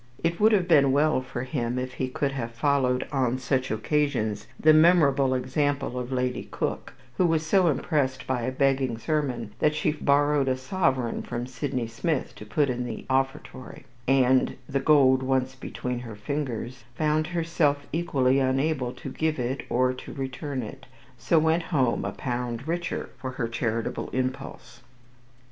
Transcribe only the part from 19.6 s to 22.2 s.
or to return it, so went home, a